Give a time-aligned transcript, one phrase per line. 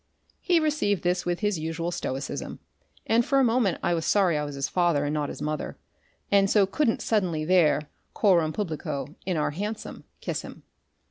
[0.39, 2.57] He received this with his usual stoicism,
[3.05, 5.77] and for a moment I was sorry I was his father and not his mother,
[6.31, 7.81] and so couldn't suddenly there,
[8.15, 10.63] coram publico, in our hansom, kiss him.